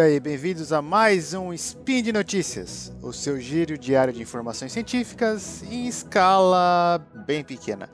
dia 0.00 0.16
e 0.16 0.18
bem-vindos 0.20 0.72
a 0.72 0.80
mais 0.80 1.34
um 1.34 1.52
Spin 1.52 2.02
de 2.02 2.10
Notícias, 2.10 2.90
o 3.02 3.12
seu 3.12 3.38
giro 3.38 3.76
diário 3.76 4.14
de 4.14 4.22
informações 4.22 4.72
científicas 4.72 5.62
em 5.64 5.86
escala 5.86 7.04
bem 7.26 7.44
pequena. 7.44 7.90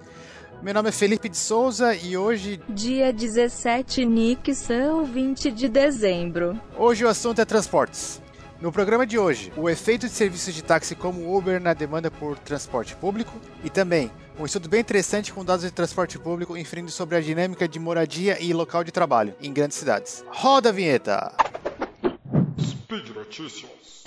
Meu 0.63 0.73
nome 0.73 0.91
é 0.91 0.93
Felipe 0.93 1.29
de 1.29 1.37
Souza 1.37 1.97
e 1.97 2.17
hoje. 2.17 2.61
Dia 2.69 3.13
17 3.13 4.05
Nixon, 4.05 5.03
20 5.05 5.51
de 5.51 5.69
dezembro. 5.69 6.61
Hoje 6.79 7.05
o 7.05 7.09
assunto 7.09 7.41
é 7.41 7.45
transportes. 7.45 8.23
No 8.61 8.71
programa 8.71 9.05
de 9.05 9.19
hoje, 9.19 9.53
o 9.57 9.69
efeito 9.69 10.07
de 10.07 10.13
serviços 10.13 10.55
de 10.55 10.63
táxi 10.63 10.95
como 10.95 11.37
Uber 11.37 11.61
na 11.61 11.75
demanda 11.75 12.09
por 12.09 12.39
transporte 12.39 12.95
público 12.95 13.33
e 13.65 13.71
também 13.71 14.13
um 14.39 14.47
estudo 14.47 14.69
bem 14.69 14.81
interessante 14.81 15.33
com 15.33 15.45
dados 15.45 15.65
de 15.65 15.73
transporte 15.73 16.19
público 16.21 16.57
inferindo 16.57 16.91
sobre 16.91 17.17
a 17.17 17.21
dinâmica 17.21 17.67
de 17.67 17.81
moradia 17.81 18.41
e 18.41 18.53
local 18.53 18.85
de 18.85 18.93
trabalho 18.93 19.35
em 19.43 19.53
grandes 19.53 19.77
cidades. 19.77 20.25
Roda 20.29 20.69
a 20.69 20.73
vinheta! 20.73 21.46
Notícias. 23.27 24.05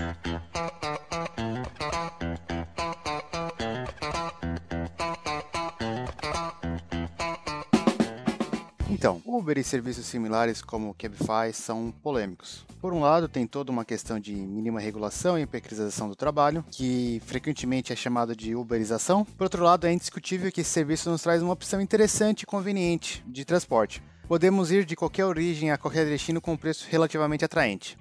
Então, 8.90 9.22
Uber 9.26 9.58
e 9.58 9.64
serviços 9.64 10.05
similares 10.05 10.62
como 10.62 10.90
o 10.90 10.94
Cabify 10.94 11.54
são 11.54 11.92
polêmicos. 12.02 12.66
Por 12.82 12.94
um 12.94 13.02
lado, 13.02 13.28
tem 13.28 13.45
toda 13.45 13.72
uma 13.72 13.84
questão 13.84 14.20
de 14.20 14.34
mínima 14.34 14.80
regulação 14.80 15.38
e 15.38 15.45
precarização 15.45 16.08
do 16.08 16.16
trabalho, 16.16 16.64
que 16.72 17.22
frequentemente 17.26 17.92
é 17.92 17.95
chamado 17.98 18.34
de 18.34 18.56
uberização. 18.56 19.25
Por 19.25 19.44
outro 19.44 19.64
lado, 19.64 19.86
é 19.86 19.92
indiscutível 19.92 20.50
que 20.50 20.62
esse 20.62 20.70
serviço 20.70 21.09
nos 21.09 21.22
traz 21.22 21.44
uma 21.44 21.53
opção 21.53 21.81
interessante 21.81 22.44
e 22.44 22.45
conveniente 22.45 23.23
de 23.28 23.44
transporte. 23.44 24.02
Podemos 24.30 24.72
ir 24.72 24.86
de 24.86 24.95
qualquer 24.95 25.25
origem 25.25 25.72
a 25.72 25.78
qualquer 25.78 26.06
destino 26.06 26.40
com 26.40 26.53
um 26.53 26.58
preço 26.58 26.88
relativamente 26.90 27.44
atraente. 27.44 27.97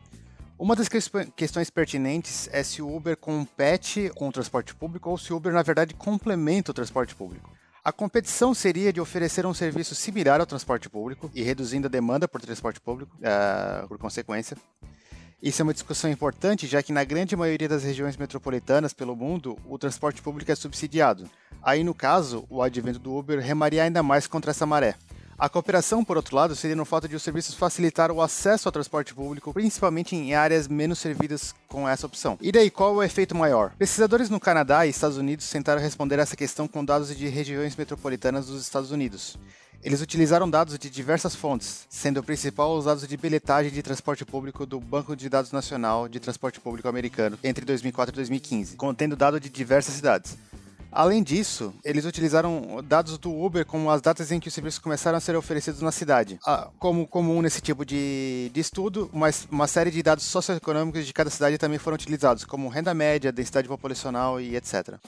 Uma 0.59 0.75
das 0.75 0.89
questões 0.89 1.70
pertinentes 1.70 2.48
é 2.53 2.64
se 2.64 2.83
o 2.83 2.92
Uber 2.92 3.17
compete 3.17 4.11
com 4.17 4.28
o 4.28 4.33
transporte 4.33 4.75
público 4.75 5.09
ou 5.09 5.17
se 5.17 5.33
o 5.33 5.37
Uber, 5.37 5.53
na 5.53 5.62
verdade, 5.62 5.95
complementa 5.95 6.73
o 6.73 6.75
transporte 6.75 7.14
público. 7.14 7.48
A 7.84 7.92
competição 7.92 8.53
seria 8.53 8.92
de 8.92 9.01
oferecer 9.01 9.47
um 9.47 9.55
serviço 9.55 9.95
similar 9.95 10.41
ao 10.41 10.47
transporte 10.47 10.91
público 10.91 11.31
e 11.33 11.42
reduzindo 11.42 11.86
a 11.86 11.91
demanda 11.91 12.27
por 12.27 12.41
transporte 12.41 12.81
público, 12.81 13.17
uh, 13.19 13.86
por 13.86 13.98
consequência. 13.98 14.56
Isso 15.41 15.62
é 15.62 15.64
uma 15.64 15.73
discussão 15.73 16.11
importante, 16.11 16.67
já 16.67 16.83
que 16.83 16.92
na 16.92 17.05
grande 17.05 17.36
maioria 17.36 17.69
das 17.69 17.84
regiões 17.84 18.17
metropolitanas 18.17 18.92
pelo 18.92 19.14
mundo, 19.14 19.56
o 19.64 19.79
transporte 19.79 20.20
público 20.20 20.51
é 20.51 20.56
subsidiado. 20.56 21.31
Aí, 21.62 21.84
no 21.84 21.95
caso, 21.95 22.45
o 22.51 22.61
advento 22.61 22.98
do 22.98 23.17
Uber 23.17 23.39
remaria 23.39 23.84
ainda 23.84 24.03
mais 24.03 24.27
contra 24.27 24.51
essa 24.51 24.67
maré. 24.67 24.97
A 25.39 25.48
cooperação, 25.48 26.05
por 26.05 26.17
outro 26.17 26.34
lado, 26.34 26.56
seria 26.56 26.75
no 26.75 26.84
fato 26.84 27.06
de 27.06 27.14
os 27.14 27.22
serviços 27.22 27.55
facilitar 27.55 28.11
o 28.11 28.20
acesso 28.20 28.67
ao 28.67 28.72
transporte 28.72 29.14
público, 29.14 29.53
principalmente 29.53 30.17
em 30.17 30.34
áreas 30.34 30.67
menos 30.67 30.98
servidas 30.98 31.55
com 31.69 31.89
essa 31.89 32.06
opção. 32.06 32.36
E 32.41 32.50
daí, 32.50 32.69
qual 32.69 32.97
o 32.97 33.03
efeito 33.05 33.36
maior? 33.36 33.72
Pesquisadores 33.78 34.28
no 34.28 34.41
Canadá 34.41 34.84
e 34.84 34.91
Estados 34.91 35.17
Unidos 35.17 35.48
tentaram 35.48 35.80
responder 35.80 36.19
essa 36.19 36.36
questão 36.36 36.67
com 36.67 36.84
dados 36.84 37.17
de 37.17 37.28
regiões 37.28 37.77
metropolitanas 37.77 38.47
dos 38.47 38.61
Estados 38.61 38.91
Unidos. 38.91 39.39
Eles 39.80 40.03
utilizaram 40.03 40.50
dados 40.50 40.77
de 40.77 40.91
diversas 40.91 41.36
fontes, 41.36 41.86
sendo 41.89 42.19
o 42.19 42.23
principal 42.25 42.77
os 42.77 42.86
dados 42.86 43.06
de 43.06 43.17
bilhetagem 43.17 43.70
de 43.70 43.80
transporte 43.80 44.25
público 44.25 44.67
do 44.67 44.80
Banco 44.80 45.14
de 45.14 45.28
Dados 45.28 45.52
Nacional 45.52 46.08
de 46.08 46.19
Transporte 46.19 46.58
Público 46.58 46.89
Americano 46.89 47.39
entre 47.45 47.64
2004 47.64 48.12
e 48.12 48.17
2015, 48.17 48.75
contendo 48.75 49.14
dados 49.14 49.41
de 49.41 49.48
diversas 49.48 49.95
cidades. 49.95 50.36
Além 50.91 51.22
disso, 51.22 51.75
eles 51.84 52.05
utilizaram 52.05 52.83
dados 52.83 53.19
do 53.19 53.33
Uber 53.33 53.64
como 53.64 53.91
as 53.91 54.00
datas 54.00 54.33
em 54.33 54.41
que 54.41 54.48
os 54.48 54.55
serviços 54.55 54.78
começaram 54.78 55.18
a 55.18 55.20
ser 55.20 55.36
oferecidos 55.36 55.83
na 55.83 55.92
cidade. 55.92 56.39
Ah, 56.46 56.68
como 56.79 57.07
comum 57.07 57.42
nesse 57.42 57.61
tipo 57.61 57.85
de, 57.85 58.51
de 58.52 58.61
estudo, 58.61 59.11
uma, 59.12 59.29
uma 59.51 59.67
série 59.67 59.90
de 59.90 60.02
dados 60.02 60.24
socioeconômicos 60.24 61.07
de 61.07 61.12
cada 61.12 61.30
cidade 61.30 61.58
também 61.58 61.79
foram 61.79 61.95
utilizados, 61.95 62.45
como 62.45 62.68
renda 62.68 62.95
média, 62.95 63.30
densidade 63.30 63.68
populacional 63.68 64.40
e 64.40 64.57
etc. 64.57 64.98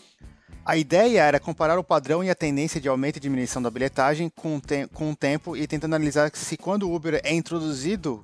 A 0.70 0.76
ideia 0.76 1.24
era 1.24 1.40
comparar 1.40 1.80
o 1.80 1.82
padrão 1.82 2.22
e 2.22 2.30
a 2.30 2.34
tendência 2.36 2.80
de 2.80 2.88
aumento 2.88 3.16
e 3.16 3.20
diminuição 3.20 3.60
da 3.60 3.68
bilhetagem 3.68 4.30
com, 4.30 4.60
te 4.60 4.86
com 4.94 5.10
o 5.10 5.16
tempo 5.16 5.56
e 5.56 5.66
tentando 5.66 5.96
analisar 5.96 6.30
se 6.32 6.56
quando 6.56 6.88
o 6.88 6.94
Uber 6.94 7.20
é 7.24 7.34
introduzido, 7.34 8.22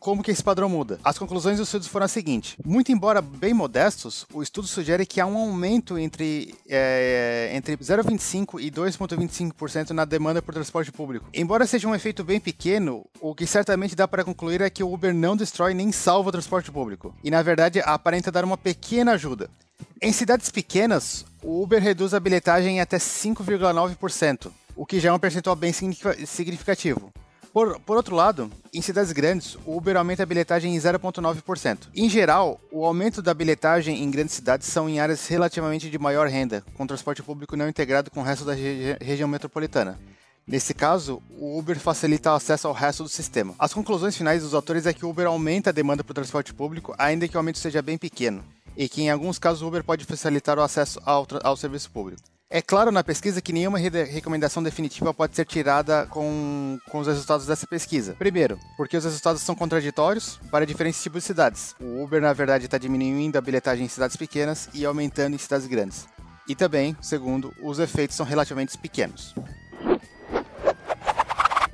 como 0.00 0.20
que 0.20 0.32
esse 0.32 0.42
padrão 0.42 0.68
muda. 0.68 0.98
As 1.04 1.16
conclusões 1.16 1.58
dos 1.58 1.68
estudos 1.68 1.86
foram 1.86 2.06
as 2.06 2.10
seguintes. 2.10 2.56
Muito 2.64 2.90
embora 2.90 3.22
bem 3.22 3.54
modestos, 3.54 4.26
o 4.34 4.42
estudo 4.42 4.66
sugere 4.66 5.06
que 5.06 5.20
há 5.20 5.26
um 5.26 5.38
aumento 5.38 5.96
entre, 5.96 6.52
é, 6.68 7.52
entre 7.54 7.76
0,25% 7.76 8.60
e 8.60 8.72
2,25% 8.72 9.90
na 9.90 10.04
demanda 10.04 10.42
por 10.42 10.52
transporte 10.52 10.90
público. 10.90 11.26
Embora 11.32 11.64
seja 11.64 11.86
um 11.86 11.94
efeito 11.94 12.24
bem 12.24 12.40
pequeno, 12.40 13.06
o 13.20 13.36
que 13.36 13.46
certamente 13.46 13.94
dá 13.94 14.08
para 14.08 14.24
concluir 14.24 14.62
é 14.62 14.68
que 14.68 14.82
o 14.82 14.92
Uber 14.92 15.14
não 15.14 15.36
destrói 15.36 15.74
nem 15.74 15.92
salva 15.92 16.30
o 16.30 16.32
transporte 16.32 16.72
público. 16.72 17.14
E 17.22 17.30
na 17.30 17.40
verdade 17.40 17.80
aparenta 17.84 18.32
dar 18.32 18.44
uma 18.44 18.58
pequena 18.58 19.12
ajuda. 19.12 19.48
Em 20.00 20.12
cidades 20.12 20.48
pequenas, 20.48 21.24
o 21.42 21.60
Uber 21.60 21.82
reduz 21.82 22.14
a 22.14 22.20
bilhetagem 22.20 22.76
em 22.76 22.80
até 22.80 22.98
5,9%, 22.98 24.48
o 24.76 24.86
que 24.86 25.00
já 25.00 25.08
é 25.08 25.12
um 25.12 25.18
percentual 25.18 25.56
bem 25.56 25.72
significativo. 25.72 27.12
Por, 27.52 27.80
por, 27.80 27.96
outro 27.96 28.14
lado, 28.14 28.48
em 28.72 28.80
cidades 28.80 29.10
grandes, 29.10 29.58
o 29.66 29.76
Uber 29.76 29.96
aumenta 29.96 30.22
a 30.22 30.26
bilhetagem 30.26 30.72
em 30.72 30.78
0,9%. 30.78 31.88
Em 31.96 32.08
geral, 32.08 32.60
o 32.70 32.86
aumento 32.86 33.20
da 33.20 33.34
bilhetagem 33.34 34.00
em 34.00 34.08
grandes 34.08 34.36
cidades 34.36 34.68
são 34.68 34.88
em 34.88 35.00
áreas 35.00 35.26
relativamente 35.26 35.90
de 35.90 35.98
maior 35.98 36.28
renda, 36.28 36.62
com 36.74 36.86
transporte 36.86 37.20
público 37.20 37.56
não 37.56 37.68
integrado 37.68 38.08
com 38.08 38.20
o 38.20 38.24
resto 38.24 38.44
da 38.44 38.54
regi 38.54 38.96
região 39.00 39.28
metropolitana. 39.28 39.98
Nesse 40.46 40.72
caso, 40.74 41.20
o 41.30 41.58
Uber 41.58 41.78
facilita 41.78 42.30
o 42.30 42.36
acesso 42.36 42.68
ao 42.68 42.72
resto 42.72 43.02
do 43.02 43.08
sistema. 43.08 43.52
As 43.58 43.74
conclusões 43.74 44.16
finais 44.16 44.42
dos 44.42 44.54
autores 44.54 44.86
é 44.86 44.92
que 44.92 45.04
o 45.04 45.10
Uber 45.10 45.26
aumenta 45.26 45.70
a 45.70 45.72
demanda 45.72 46.04
por 46.04 46.14
transporte 46.14 46.54
público, 46.54 46.94
ainda 46.96 47.26
que 47.26 47.36
o 47.36 47.40
aumento 47.40 47.58
seja 47.58 47.82
bem 47.82 47.98
pequeno 47.98 48.44
e 48.78 48.88
que 48.88 49.02
em 49.02 49.10
alguns 49.10 49.40
casos 49.40 49.60
o 49.60 49.66
Uber 49.66 49.82
pode 49.82 50.04
facilitar 50.04 50.56
o 50.56 50.62
acesso 50.62 51.00
ao, 51.04 51.26
ao 51.42 51.56
serviço 51.56 51.90
público. 51.90 52.22
É 52.48 52.62
claro 52.62 52.90
na 52.90 53.04
pesquisa 53.04 53.42
que 53.42 53.52
nenhuma 53.52 53.76
re 53.76 53.90
recomendação 54.04 54.62
definitiva 54.62 55.12
pode 55.12 55.36
ser 55.36 55.44
tirada 55.44 56.06
com, 56.06 56.78
com 56.88 57.00
os 57.00 57.06
resultados 57.06 57.44
dessa 57.44 57.66
pesquisa. 57.66 58.14
Primeiro, 58.14 58.58
porque 58.76 58.96
os 58.96 59.04
resultados 59.04 59.42
são 59.42 59.54
contraditórios 59.54 60.40
para 60.50 60.64
diferentes 60.64 61.02
tipos 61.02 61.22
de 61.22 61.26
cidades. 61.26 61.74
O 61.78 62.02
Uber, 62.02 62.22
na 62.22 62.32
verdade, 62.32 62.64
está 62.64 62.78
diminuindo 62.78 63.36
a 63.36 63.40
bilhetagem 63.42 63.84
em 63.84 63.88
cidades 63.88 64.16
pequenas 64.16 64.70
e 64.72 64.86
aumentando 64.86 65.34
em 65.34 65.38
cidades 65.38 65.66
grandes. 65.66 66.06
E 66.48 66.54
também, 66.54 66.96
segundo, 67.02 67.52
os 67.62 67.78
efeitos 67.78 68.16
são 68.16 68.24
relativamente 68.24 68.78
pequenos. 68.78 69.34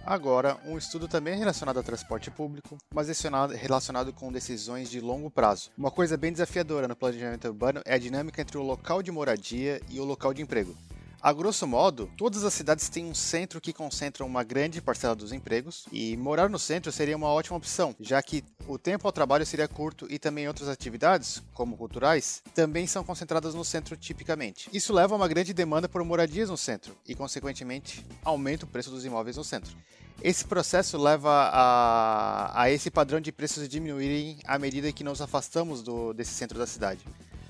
Agora, 0.06 0.58
um 0.66 0.76
estudo 0.76 1.08
também 1.08 1.38
relacionado 1.38 1.78
ao 1.78 1.82
transporte 1.82 2.30
público, 2.30 2.76
mas 2.94 3.08
relacionado 3.56 4.12
com 4.12 4.30
decisões 4.30 4.90
de 4.90 5.00
longo 5.00 5.30
prazo. 5.30 5.70
Uma 5.78 5.90
coisa 5.90 6.14
bem 6.14 6.30
desafiadora 6.30 6.86
no 6.86 6.94
planejamento 6.94 7.48
urbano 7.48 7.80
é 7.86 7.94
a 7.94 7.98
dinâmica 7.98 8.42
entre 8.42 8.58
o 8.58 8.62
local 8.62 9.02
de 9.02 9.10
moradia 9.10 9.80
e 9.88 9.98
o 9.98 10.04
local 10.04 10.34
de 10.34 10.42
emprego. 10.42 10.76
A 11.24 11.32
grosso 11.32 11.66
modo, 11.66 12.10
todas 12.18 12.44
as 12.44 12.52
cidades 12.52 12.90
têm 12.90 13.06
um 13.06 13.14
centro 13.14 13.58
que 13.58 13.72
concentra 13.72 14.22
uma 14.26 14.44
grande 14.44 14.82
parcela 14.82 15.16
dos 15.16 15.32
empregos, 15.32 15.86
e 15.90 16.14
morar 16.18 16.50
no 16.50 16.58
centro 16.58 16.92
seria 16.92 17.16
uma 17.16 17.28
ótima 17.28 17.56
opção, 17.56 17.96
já 17.98 18.22
que 18.22 18.44
o 18.68 18.76
tempo 18.76 19.08
ao 19.08 19.12
trabalho 19.12 19.46
seria 19.46 19.66
curto 19.66 20.06
e 20.10 20.18
também 20.18 20.46
outras 20.46 20.68
atividades, 20.68 21.42
como 21.54 21.78
culturais, 21.78 22.42
também 22.54 22.86
são 22.86 23.02
concentradas 23.02 23.54
no 23.54 23.64
centro 23.64 23.96
tipicamente. 23.96 24.68
Isso 24.70 24.92
leva 24.92 25.14
a 25.14 25.16
uma 25.16 25.26
grande 25.26 25.54
demanda 25.54 25.88
por 25.88 26.04
moradias 26.04 26.50
no 26.50 26.58
centro 26.58 26.94
e, 27.08 27.14
consequentemente, 27.14 28.04
aumenta 28.22 28.66
o 28.66 28.68
preço 28.68 28.90
dos 28.90 29.06
imóveis 29.06 29.38
no 29.38 29.44
centro. 29.44 29.74
Esse 30.22 30.44
processo 30.44 30.98
leva 30.98 31.30
a, 31.30 32.62
a 32.62 32.70
esse 32.70 32.90
padrão 32.90 33.18
de 33.18 33.32
preços 33.32 33.66
diminuírem 33.66 34.40
à 34.44 34.58
medida 34.58 34.92
que 34.92 35.02
nos 35.02 35.22
afastamos 35.22 35.82
do, 35.82 36.12
desse 36.12 36.34
centro 36.34 36.58
da 36.58 36.66
cidade. 36.66 37.02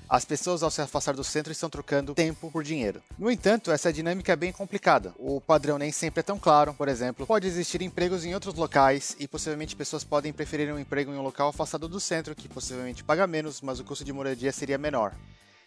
As 0.07 0.23
pessoas, 0.23 0.61
ao 0.61 0.69
se 0.69 0.81
afastar 0.81 1.15
do 1.15 1.23
centro, 1.23 1.51
estão 1.51 1.67
trocando 1.67 2.13
tempo 2.13 2.51
por 2.51 2.63
dinheiro. 2.63 3.01
No 3.17 3.31
entanto, 3.31 3.71
essa 3.71 3.91
dinâmica 3.91 4.33
é 4.33 4.35
bem 4.35 4.51
complicada. 4.51 5.13
O 5.17 5.41
padrão 5.41 5.79
nem 5.79 5.91
sempre 5.91 6.19
é 6.19 6.23
tão 6.23 6.37
claro. 6.37 6.75
Por 6.75 6.87
exemplo, 6.87 7.25
pode 7.25 7.47
existir 7.47 7.81
empregos 7.81 8.23
em 8.23 8.33
outros 8.35 8.53
locais 8.53 9.15
e 9.19 9.27
possivelmente 9.27 9.75
pessoas 9.75 10.03
podem 10.03 10.31
preferir 10.31 10.71
um 10.71 10.77
emprego 10.77 11.11
em 11.11 11.17
um 11.17 11.23
local 11.23 11.49
afastado 11.49 11.87
do 11.87 11.99
centro, 11.99 12.35
que 12.35 12.47
possivelmente 12.47 13.03
paga 13.03 13.25
menos, 13.25 13.61
mas 13.61 13.79
o 13.79 13.83
custo 13.83 14.05
de 14.05 14.13
moradia 14.13 14.51
seria 14.51 14.77
menor. 14.77 15.11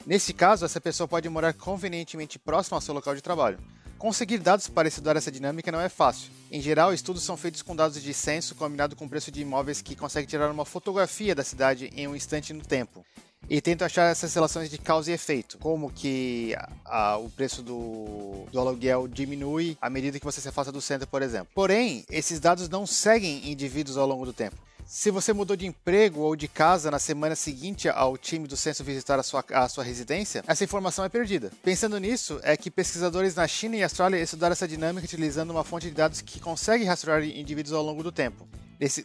Nesse 0.07 0.33
caso, 0.33 0.65
essa 0.65 0.81
pessoa 0.81 1.09
pode 1.09 1.29
morar 1.29 1.53
convenientemente 1.53 2.39
próximo 2.39 2.77
ao 2.77 2.81
seu 2.81 2.95
local 2.95 3.17
de 3.17 3.21
trabalho. 3.21 3.59
Conseguir 3.99 4.39
dados 4.39 4.69
para 4.69 4.87
estudar 4.87 5.17
essa 5.17 5.33
dinâmica 5.33 5.73
não 5.73 5.81
é 5.81 5.89
fácil. 5.89 6.31
Em 6.53 6.61
geral, 6.61 6.95
estudos 6.95 7.25
são 7.25 7.37
feitos 7.37 7.63
com 7.63 7.75
dados 7.75 8.01
de 8.01 8.15
censo 8.15 8.55
combinado 8.55 8.95
com 8.95 9.07
o 9.07 9.09
preço 9.09 9.33
de 9.33 9.43
imóveis 9.43 9.83
que 9.83 9.97
consegue 9.97 10.29
tirar 10.29 10.49
uma 10.53 10.65
fotografia 10.65 11.35
da 11.35 11.43
cidade 11.43 11.91
em 11.97 12.07
um 12.07 12.15
instante 12.15 12.53
no 12.53 12.63
tempo 12.63 13.05
e 13.49 13.61
tento 13.61 13.83
achar 13.83 14.11
essas 14.11 14.35
relações 14.35 14.71
de 14.71 14.79
causa 14.79 15.11
e 15.11 15.15
efeito, 15.15 15.59
como 15.59 15.91
que 15.91 16.55
a, 16.85 17.13
a, 17.13 17.19
o 17.19 17.31
preço 17.31 17.63
do, 17.63 18.47
do 18.53 18.61
aluguel 18.61 19.09
diminui 19.09 19.77
à 19.81 19.89
medida 19.89 20.19
que 20.19 20.25
você 20.25 20.41
se 20.41 20.49
afasta 20.49 20.71
do 20.71 20.81
centro, 20.81 21.07
por 21.07 21.23
exemplo. 21.23 21.49
Porém, 21.55 22.05
esses 22.11 22.41
dados 22.41 22.69
não 22.69 22.87
seguem 22.87 23.51
indivíduos 23.51 23.97
ao 23.97 24.07
longo 24.07 24.27
do 24.27 24.33
tempo. 24.33 24.57
Se 24.87 25.11
você 25.11 25.35
mudou 25.35 25.55
de 25.55 25.67
emprego 25.67 26.23
ou 26.23 26.35
de 26.35 26.49
casa 26.49 26.91
na 26.91 26.99
semana 26.99 27.37
seguinte 27.37 27.91
ao 27.91 28.17
time 28.17 28.49
do 28.49 28.57
censo 28.57 28.83
visitar 28.83 29.19
a 29.19 29.23
sua, 29.23 29.45
a 29.53 29.69
sua 29.69 29.85
residência, 29.85 30.43
essa 30.47 30.65
informação 30.65 31.05
é 31.05 31.11
perdida. 31.11 31.53
Pensando 31.63 31.99
nisso, 31.99 32.41
é 32.43 32.57
que 32.57 32.71
pesquisadores 32.71 33.35
na 33.35 33.47
China 33.47 33.77
e 33.77 33.83
Austrália 33.83 34.19
estudaram 34.19 34.55
essa 34.55 34.67
dinâmica 34.67 35.05
utilizando 35.05 35.51
uma 35.51 35.63
fonte 35.63 35.89
de 35.89 35.95
dados 35.95 36.23
que 36.23 36.41
consegue 36.41 36.85
rastrear 36.85 37.23
indivíduos 37.23 37.75
ao 37.75 37.83
longo 37.83 38.03
do 38.03 38.11
tempo. 38.11 38.49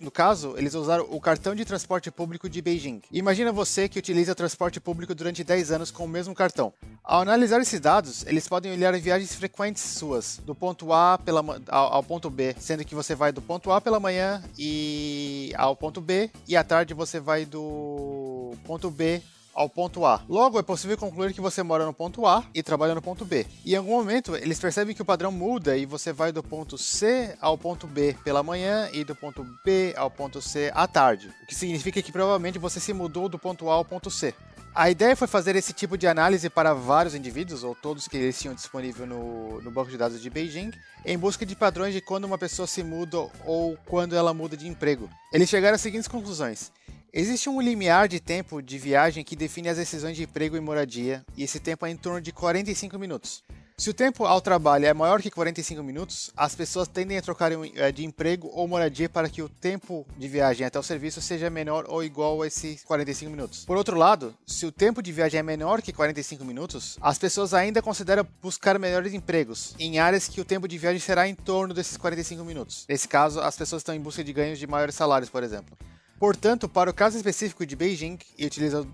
No 0.01 0.11
caso, 0.11 0.53
eles 0.57 0.75
usaram 0.75 1.07
o 1.09 1.19
cartão 1.19 1.55
de 1.55 1.65
transporte 1.65 2.11
público 2.11 2.49
de 2.49 2.61
Beijing. 2.61 3.01
Imagina 3.11 3.51
você 3.51 3.89
que 3.89 3.97
utiliza 3.97 4.35
transporte 4.35 4.79
público 4.79 5.15
durante 5.15 5.43
10 5.43 5.71
anos 5.71 5.91
com 5.91 6.05
o 6.05 6.07
mesmo 6.07 6.35
cartão. 6.35 6.73
Ao 7.03 7.21
analisar 7.21 7.59
esses 7.59 7.79
dados, 7.79 8.25
eles 8.27 8.47
podem 8.47 8.71
olhar 8.71 8.93
viagens 8.99 9.35
frequentes 9.35 9.83
suas, 9.83 10.39
do 10.45 10.53
ponto 10.53 10.93
A 10.93 11.17
pela, 11.17 11.43
ao, 11.67 11.93
ao, 11.93 12.03
ponto 12.03 12.29
B, 12.29 12.55
sendo 12.59 12.85
que 12.85 12.95
você 12.95 13.15
vai 13.15 13.31
do 13.31 13.41
ponto 13.41 13.71
A 13.71 13.81
pela 13.81 13.99
manhã 13.99 14.43
e 14.57 15.51
ao 15.57 15.75
ponto 15.75 15.99
B, 15.99 16.29
e 16.47 16.55
à 16.55 16.63
tarde 16.63 16.93
você 16.93 17.19
vai 17.19 17.45
do 17.45 18.53
ponto 18.65 18.89
B 18.89 19.21
ao 19.53 19.69
ponto 19.69 20.05
A. 20.05 20.21
Logo, 20.27 20.59
é 20.59 20.63
possível 20.63 20.97
concluir 20.97 21.33
que 21.33 21.41
você 21.41 21.61
mora 21.63 21.85
no 21.85 21.93
ponto 21.93 22.25
A 22.25 22.43
e 22.53 22.63
trabalha 22.63 22.95
no 22.95 23.01
ponto 23.01 23.25
B. 23.25 23.45
E 23.65 23.73
em 23.73 23.77
algum 23.77 23.91
momento, 23.91 24.35
eles 24.35 24.59
percebem 24.59 24.95
que 24.95 25.01
o 25.01 25.05
padrão 25.05 25.31
muda 25.31 25.77
e 25.77 25.85
você 25.85 26.11
vai 26.11 26.31
do 26.31 26.43
ponto 26.43 26.77
C 26.77 27.35
ao 27.39 27.57
ponto 27.57 27.87
B 27.87 28.15
pela 28.23 28.43
manhã 28.43 28.89
e 28.91 29.03
do 29.03 29.15
ponto 29.15 29.45
B 29.63 29.93
ao 29.95 30.09
ponto 30.09 30.41
C 30.41 30.71
à 30.73 30.87
tarde. 30.87 31.31
O 31.43 31.45
que 31.47 31.55
significa 31.55 32.01
que 32.01 32.11
provavelmente 32.11 32.59
você 32.59 32.79
se 32.79 32.93
mudou 32.93 33.29
do 33.29 33.39
ponto 33.39 33.69
A 33.69 33.73
ao 33.73 33.85
ponto 33.85 34.09
C. 34.09 34.33
A 34.75 34.89
ideia 34.89 35.15
foi 35.15 35.27
fazer 35.27 35.55
esse 35.55 35.71
tipo 35.71 35.95
de 35.95 36.07
análise 36.07 36.49
para 36.49 36.73
vários 36.73 37.13
indivíduos, 37.13 37.63
ou 37.63 37.75
todos 37.75 38.07
que 38.07 38.17
eles 38.17 38.39
tinham 38.39 38.55
disponível 38.55 39.05
no, 39.05 39.61
no, 39.61 39.69
banco 39.69 39.91
de 39.91 39.97
dados 39.97 40.19
de 40.19 40.27
Beijing, 40.31 40.71
em 41.05 41.15
busca 41.15 41.45
de 41.45 41.55
padrões 41.55 41.93
de 41.93 42.01
quando 42.01 42.23
uma 42.23 42.39
pessoa 42.39 42.65
se 42.67 42.81
muda 42.81 43.29
ou 43.45 43.77
quando 43.85 44.15
ela 44.15 44.33
muda 44.33 44.57
de 44.57 44.67
emprego. 44.67 45.07
Eles 45.31 45.47
chegaram 45.47 45.75
às 45.75 45.81
seguintes 45.81 46.07
conclusões. 46.07 46.71
Existe 47.15 47.47
um 47.47 47.61
limiar 47.61 48.07
de 48.07 48.19
tempo 48.19 48.59
de 48.59 48.79
viagem 48.79 49.23
que 49.23 49.35
define 49.35 49.69
as 49.69 49.77
decisões 49.77 50.17
de 50.17 50.23
emprego 50.23 50.57
e 50.57 50.59
moradia, 50.59 51.23
e 51.37 51.43
esse 51.43 51.59
tempo 51.59 51.85
é 51.85 51.91
em 51.91 51.95
torno 51.95 52.19
de 52.19 52.31
45 52.31 52.97
minutos. 52.97 53.43
Se 53.77 53.87
o 53.87 53.93
tempo 53.93 54.25
ao 54.25 54.41
trabalho 54.41 54.87
é 54.87 54.93
maior 54.95 55.21
que 55.21 55.29
45 55.29 55.83
minutos, 55.83 56.31
as 56.35 56.55
pessoas 56.55 56.87
tendem 56.87 57.15
a 57.15 57.21
trocar 57.21 57.51
eh, 57.51 57.91
de 57.91 58.03
emprego 58.03 58.49
ou 58.51 58.67
moradia 58.67 59.07
para 59.07 59.29
que 59.29 59.43
o 59.43 59.49
tempo 59.49 60.07
de 60.17 60.27
viagem 60.27 60.65
até 60.65 60.79
o 60.79 60.81
serviço 60.81 61.21
seja 61.21 61.51
menor 61.51 61.85
ou 61.87 62.03
igual 62.03 62.41
a 62.41 62.47
esses 62.47 62.83
45 62.83 63.29
minutos. 63.29 63.63
Por 63.63 63.77
outro 63.77 63.95
lado, 63.95 64.33
se 64.47 64.65
o 64.65 64.71
tempo 64.71 64.99
de 64.99 65.11
viagem 65.11 65.39
é 65.39 65.43
menor 65.43 65.83
que 65.83 65.93
45 65.93 66.43
minutos, 66.43 66.97
as 66.99 67.19
pessoas 67.19 67.53
ainda 67.53 67.79
consideram 67.79 68.25
buscar 68.41 68.79
melhores 68.79 69.13
empregos 69.13 69.75
em 69.77 69.99
áreas 69.99 70.27
que 70.27 70.41
o 70.41 70.45
tempo 70.45 70.67
de 70.67 70.79
viagem 70.79 70.99
será 70.99 71.27
em 71.27 71.35
torno 71.35 71.75
desses 71.75 71.95
45 71.95 72.43
minutos. 72.43 72.85
Nesse 72.89 73.07
caso, 73.07 73.39
as 73.39 73.55
pessoas 73.55 73.81
estão 73.81 73.93
em 73.93 74.01
busca 74.01 74.23
de 74.23 74.33
ganhos 74.33 74.57
de 74.57 74.65
maiores 74.65 74.95
salários, 74.95 75.29
por 75.29 75.43
exemplo. 75.43 75.77
Portanto, 76.19 76.69
para 76.69 76.89
o 76.89 76.93
caso 76.93 77.17
específico 77.17 77.65
de 77.65 77.75
Beijing 77.75 78.17
e 78.37 78.45
utilizador, 78.45 78.85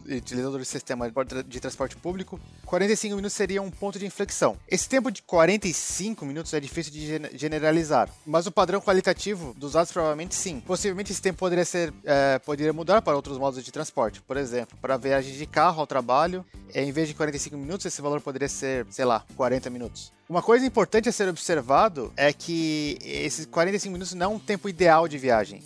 do 0.59 0.65
sistema 0.65 1.11
de 1.47 1.59
transporte 1.59 1.95
público, 1.95 2.39
45 2.65 3.15
minutos 3.15 3.33
seria 3.33 3.61
um 3.61 3.69
ponto 3.69 3.99
de 3.99 4.05
inflexão. 4.05 4.57
Esse 4.67 4.89
tempo 4.89 5.11
de 5.11 5.21
45 5.21 6.25
minutos 6.25 6.53
é 6.53 6.59
difícil 6.59 6.91
de 6.91 7.37
generalizar, 7.37 8.09
mas 8.25 8.47
o 8.47 8.51
padrão 8.51 8.81
qualitativo 8.81 9.53
dos 9.55 9.73
dados 9.73 9.91
provavelmente 9.91 10.33
sim. 10.33 10.59
Possivelmente 10.65 11.11
esse 11.11 11.21
tempo 11.21 11.37
poderia, 11.37 11.65
ser, 11.65 11.93
é, 12.03 12.39
poderia 12.39 12.73
mudar 12.73 13.01
para 13.01 13.15
outros 13.15 13.37
modos 13.37 13.63
de 13.63 13.71
transporte. 13.71 14.21
Por 14.21 14.37
exemplo, 14.37 14.77
para 14.81 14.97
viagens 14.97 15.37
de 15.37 15.45
carro 15.45 15.81
ao 15.81 15.87
trabalho, 15.87 16.43
em 16.73 16.91
vez 16.91 17.07
de 17.07 17.13
45 17.13 17.57
minutos, 17.57 17.85
esse 17.85 18.01
valor 18.01 18.21
poderia 18.21 18.49
ser, 18.49 18.87
sei 18.89 19.05
lá, 19.05 19.23
40 19.35 19.69
minutos. 19.69 20.11
Uma 20.27 20.43
coisa 20.43 20.65
importante 20.65 21.09
a 21.09 21.11
ser 21.11 21.27
observado 21.27 22.13
é 22.15 22.31
que 22.31 22.99
esses 23.03 23.45
45 23.47 23.91
minutos 23.91 24.13
não 24.13 24.25
é 24.25 24.29
um 24.35 24.39
tempo 24.39 24.69
ideal 24.69 25.07
de 25.07 25.17
viagem. 25.17 25.63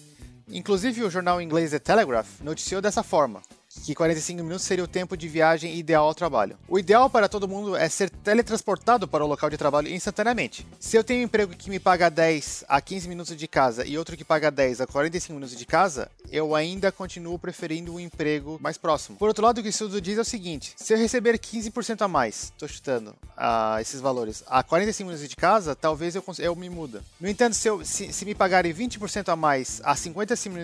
Inclusive, 0.48 1.04
o 1.04 1.10
jornal 1.10 1.42
inglês 1.42 1.72
The 1.72 1.80
Telegraph 1.80 2.42
noticiou 2.42 2.82
dessa 2.82 3.04
forma: 3.04 3.42
que 3.82 3.96
45 3.96 4.44
minutos 4.44 4.66
seria 4.66 4.84
o 4.84 4.88
tempo 4.88 5.18
de 5.18 5.28
viagem 5.28 5.76
ideal 5.76 6.06
ao 6.06 6.14
trabalho. 6.14 6.58
O 6.68 6.80
ideal 6.80 7.10
para 7.10 7.28
todo 7.28 7.48
mundo 7.48 7.76
é 7.76 7.90
ser 7.90 8.10
teletransportado 8.10 9.08
para 9.08 9.24
o 9.24 9.28
local 9.28 9.50
de 9.50 9.58
trabalho 9.58 9.88
instantaneamente. 9.90 10.66
Se 10.80 10.98
eu 10.98 11.04
tenho 11.04 11.22
um 11.22 11.24
emprego 11.24 11.56
que 11.56 11.70
me 11.70 11.80
paga 11.80 12.10
10 12.10 12.66
a 12.68 12.80
15 12.80 13.08
minutos 13.08 13.36
de 13.36 13.48
casa 13.48 13.86
e 13.86 13.98
outro 13.98 14.16
que 14.16 14.24
paga 14.24 14.50
10 14.52 14.82
a 14.82 14.88
45 14.88 15.34
minutos 15.34 15.58
de 15.58 15.66
casa, 15.66 16.10
eu 16.32 16.56
ainda 16.56 16.92
continuo 16.92 17.38
preferindo 17.38 17.94
um 17.94 18.00
emprego 18.00 18.58
mais 18.62 18.78
próximo. 18.78 19.18
Por 19.18 19.28
outro 19.28 19.44
lado, 19.44 19.58
o 19.58 19.62
que 19.62 19.68
o 19.68 19.70
estudo 19.70 20.02
diz 20.02 20.18
é 20.18 20.22
o 20.22 20.26
seguinte: 20.26 20.74
se 20.76 20.94
eu 20.94 20.98
receber 20.98 21.38
15% 21.38 22.02
a 22.02 22.08
mais, 22.08 22.46
estou 22.46 22.68
chutando 22.68 23.12
uh, 23.38 23.80
esses 23.80 24.00
valores, 24.00 24.44
a 24.48 24.64
45 24.64 25.08
minutos 25.08 25.30
de 25.30 25.36
casa, 25.36 25.76
talvez 25.76 26.16
eu, 26.16 26.24
eu 26.40 26.56
me 26.56 26.70
muda. 26.70 27.04
No 27.20 27.28
entanto, 27.28 27.56
se, 27.56 27.68
eu, 27.68 27.84
se, 27.86 28.12
se 28.12 28.26
me 28.26 28.34
pagarem 28.34 28.74
20% 28.74 29.30
a 29.30 29.36
mais 29.36 29.82
a 29.84 29.96
55 29.96 30.56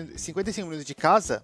minutos 0.68 0.84
de 0.84 0.94
casa, 0.94 1.42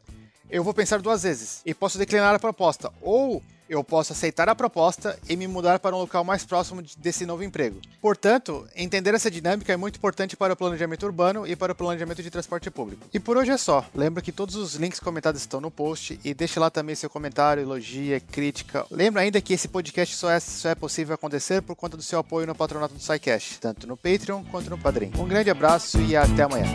eu 0.51 0.63
vou 0.63 0.75
pensar 0.75 1.01
duas 1.01 1.23
vezes 1.23 1.61
e 1.65 1.75
posso 1.75 1.99
declinar 1.99 2.35
a 2.35 2.39
proposta. 2.39 2.93
Ou 3.01 3.43
eu 3.69 3.83
posso 3.83 4.13
aceitar 4.13 4.49
a 4.49 4.55
proposta 4.55 5.19
e 5.29 5.37
me 5.37 5.47
mudar 5.47 5.79
para 5.79 5.95
um 5.95 5.99
local 5.99 6.25
mais 6.25 6.45
próximo 6.45 6.83
desse 6.99 7.27
novo 7.27 7.43
emprego. 7.43 7.81
Portanto, 8.01 8.67
entender 8.75 9.15
essa 9.15 9.31
dinâmica 9.31 9.73
é 9.73 9.77
muito 9.77 9.97
importante 9.97 10.37
para 10.37 10.53
o 10.53 10.57
planejamento 10.57 11.05
urbano 11.05 11.47
e 11.47 11.57
para 11.57 11.73
o 11.73 11.75
planejamento 11.75 12.23
de 12.23 12.31
transporte 12.31 12.71
público. 12.71 13.07
E 13.13 13.19
por 13.19 13.37
hoje 13.37 13.51
é 13.51 13.57
só. 13.57 13.85
Lembra 13.95 14.23
que 14.23 14.33
todos 14.33 14.55
os 14.55 14.75
links 14.75 15.01
comentados 15.01 15.41
estão 15.41 15.61
no 15.61 15.71
post 15.71 16.19
e 16.25 16.33
deixe 16.33 16.59
lá 16.59 16.71
também 16.71 16.95
seu 16.95 17.11
comentário, 17.11 17.63
elogia, 17.63 18.21
crítica. 18.21 18.87
Lembra 18.91 19.23
ainda 19.23 19.41
que 19.41 19.55
esse 19.55 19.69
podcast 19.69 20.15
só 20.15 20.31
é, 20.31 20.41
só 20.41 20.69
é 20.69 20.75
possível 20.75 21.15
acontecer 21.15 21.63
por 21.63 21.75
conta 21.75 21.97
do 21.97 22.03
seu 22.03 22.19
apoio 22.19 22.47
no 22.47 22.55
patronato 22.55 22.95
do 22.95 23.01
SciCast, 23.01 23.59
tanto 23.61 23.87
no 23.87 23.97
Patreon 23.97 24.45
quanto 24.45 24.71
no 24.71 24.79
Padrim. 24.79 25.11
Um 25.19 25.27
grande 25.27 25.51
abraço 25.51 26.01
e 26.01 26.17
até 26.17 26.43
amanhã. 26.43 26.73